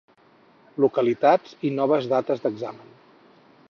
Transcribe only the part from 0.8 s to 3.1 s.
Localitats i noves dates d'examen.